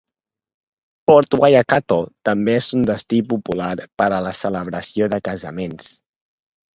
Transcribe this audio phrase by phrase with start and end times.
[1.09, 1.97] Port Waikato
[2.29, 3.67] també és un destí popular
[4.03, 5.91] per a la celebració de casaments